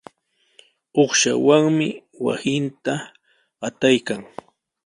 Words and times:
Uqshawanmi 1.01 1.87
wasinta 2.25 2.93
qataykan. 3.59 4.21